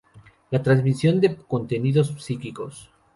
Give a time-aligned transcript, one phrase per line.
[0.49, 2.89] La transmisión de contenidos psíquicos